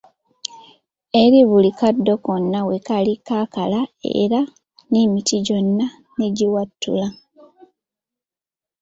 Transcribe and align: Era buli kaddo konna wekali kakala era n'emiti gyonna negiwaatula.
Era 1.21 1.39
buli 1.49 1.71
kaddo 1.79 2.13
konna 2.25 2.59
wekali 2.69 3.13
kakala 3.27 3.81
era 4.21 4.41
n'emiti 4.89 5.35
gyonna 5.45 5.85
negiwaatula. 6.17 7.07